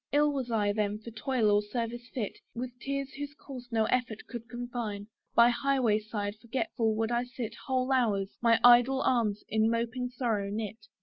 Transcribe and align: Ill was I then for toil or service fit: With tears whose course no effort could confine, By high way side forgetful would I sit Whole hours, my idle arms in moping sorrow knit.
Ill 0.11 0.33
was 0.33 0.49
I 0.49 0.73
then 0.73 0.97
for 0.97 1.11
toil 1.11 1.51
or 1.51 1.61
service 1.61 2.09
fit: 2.11 2.39
With 2.55 2.71
tears 2.79 3.13
whose 3.13 3.35
course 3.35 3.67
no 3.71 3.85
effort 3.85 4.25
could 4.27 4.49
confine, 4.49 5.05
By 5.35 5.49
high 5.49 5.79
way 5.79 5.99
side 5.99 6.33
forgetful 6.41 6.95
would 6.95 7.11
I 7.11 7.23
sit 7.23 7.53
Whole 7.67 7.91
hours, 7.91 8.35
my 8.41 8.59
idle 8.63 9.03
arms 9.03 9.43
in 9.47 9.69
moping 9.69 10.09
sorrow 10.09 10.49
knit. 10.49 10.87